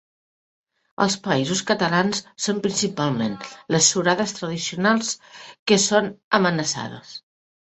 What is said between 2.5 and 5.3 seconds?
principalment les suredes tradicionals